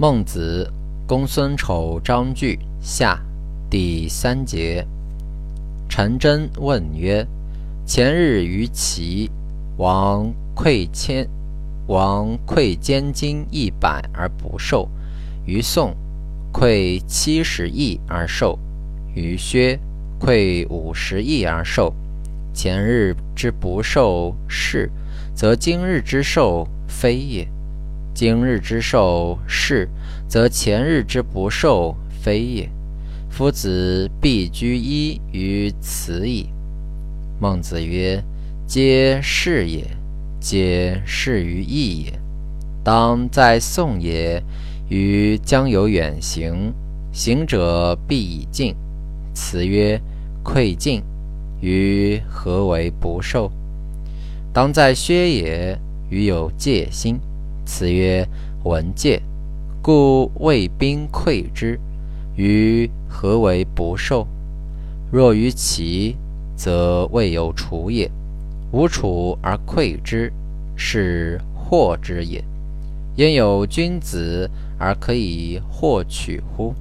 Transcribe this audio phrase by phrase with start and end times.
[0.00, 0.72] 孟子，
[1.08, 3.20] 公孙丑章句下
[3.68, 4.86] 第三节。
[5.88, 7.26] 陈真问曰
[7.84, 9.28] ：“前日于齐，
[9.76, 11.28] 王馈千，
[11.88, 14.88] 王馈监金一百而不受；
[15.44, 15.92] 于宋，
[16.52, 18.56] 馈七十亿而受；
[19.16, 19.80] 于薛，
[20.20, 21.92] 馈五十亿而受。
[22.54, 24.88] 前日之不受是，
[25.34, 27.48] 则今日之受非也。”
[28.18, 29.88] 今日之受是，
[30.26, 32.68] 则前日之不受非也。
[33.30, 36.48] 夫子必居一于此矣。
[37.40, 38.20] 孟子曰
[38.66, 39.86] ：“皆是也，
[40.40, 42.18] 皆是于义也。
[42.82, 44.42] 当在宋也，
[44.88, 46.74] 于将有远行，
[47.12, 48.74] 行者必以进。
[49.32, 50.00] 辞曰
[50.42, 51.04] ：‘愧进，
[51.60, 53.48] 于何为不受？’
[54.52, 55.78] 当在薛也，
[56.10, 57.16] 于有戒心。”
[57.68, 58.26] 此曰
[58.64, 59.20] 闻戒，
[59.82, 61.78] 故谓兵溃之。
[62.34, 64.26] 于何为不受？
[65.12, 66.16] 若于齐，
[66.56, 68.10] 则未有楚也。
[68.72, 70.32] 无楚而溃之，
[70.76, 72.42] 是祸之也。
[73.16, 76.74] 焉有君子而可以获取乎？